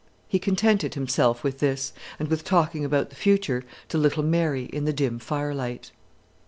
He 0.27 0.39
contented 0.39 0.95
himself 0.95 1.43
with 1.43 1.59
this, 1.59 1.93
and 2.17 2.27
with 2.27 2.43
talking 2.43 2.83
about 2.83 3.11
the 3.11 3.15
future 3.15 3.63
to 3.89 3.99
little 3.99 4.23
Mary 4.23 4.65
in 4.73 4.85
the 4.85 4.93
dim 4.93 5.19
firelight. 5.19 5.91